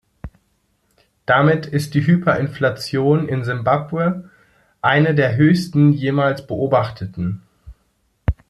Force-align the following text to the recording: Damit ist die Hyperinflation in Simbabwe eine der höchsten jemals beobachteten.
Damit 1.27 1.67
ist 1.67 1.93
die 1.93 2.07
Hyperinflation 2.07 3.29
in 3.29 3.43
Simbabwe 3.43 4.31
eine 4.81 5.13
der 5.13 5.35
höchsten 5.35 5.93
jemals 5.93 6.47
beobachteten. 6.47 7.43